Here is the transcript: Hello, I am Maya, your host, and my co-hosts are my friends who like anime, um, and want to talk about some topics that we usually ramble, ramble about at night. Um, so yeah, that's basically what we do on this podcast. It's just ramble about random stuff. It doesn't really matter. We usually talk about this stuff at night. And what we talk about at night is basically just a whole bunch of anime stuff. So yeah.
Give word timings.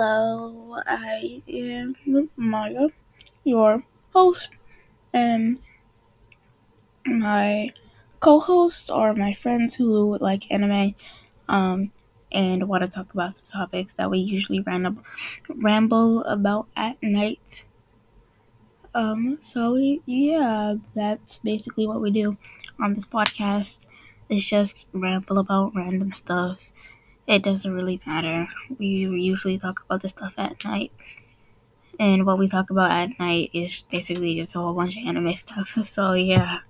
Hello, 0.00 0.76
I 0.86 1.42
am 1.48 1.96
Maya, 2.36 2.90
your 3.42 3.82
host, 4.12 4.50
and 5.12 5.60
my 7.06 7.72
co-hosts 8.20 8.90
are 8.90 9.14
my 9.14 9.32
friends 9.34 9.74
who 9.74 10.16
like 10.18 10.50
anime, 10.50 10.94
um, 11.48 11.92
and 12.30 12.68
want 12.68 12.84
to 12.84 12.90
talk 12.90 13.12
about 13.14 13.36
some 13.36 13.46
topics 13.46 13.94
that 13.94 14.10
we 14.10 14.18
usually 14.18 14.60
ramble, 14.60 15.02
ramble 15.48 16.22
about 16.24 16.68
at 16.76 17.02
night. 17.02 17.66
Um, 18.94 19.38
so 19.40 19.76
yeah, 20.06 20.74
that's 20.94 21.38
basically 21.38 21.86
what 21.86 22.00
we 22.00 22.10
do 22.10 22.36
on 22.80 22.94
this 22.94 23.06
podcast. 23.06 23.86
It's 24.28 24.46
just 24.46 24.86
ramble 24.92 25.38
about 25.38 25.74
random 25.74 26.12
stuff. 26.12 26.70
It 27.28 27.44
doesn't 27.44 27.72
really 27.72 28.00
matter. 28.04 28.48
We 28.76 28.86
usually 28.88 29.56
talk 29.56 29.84
about 29.84 30.02
this 30.02 30.10
stuff 30.10 30.34
at 30.36 30.64
night. 30.64 30.90
And 32.00 32.26
what 32.26 32.38
we 32.38 32.48
talk 32.48 32.70
about 32.70 32.90
at 32.90 33.18
night 33.20 33.50
is 33.52 33.82
basically 33.90 34.34
just 34.36 34.54
a 34.54 34.58
whole 34.58 34.74
bunch 34.74 34.96
of 34.96 35.06
anime 35.06 35.36
stuff. 35.36 35.76
So 35.86 36.12
yeah. 36.14 36.60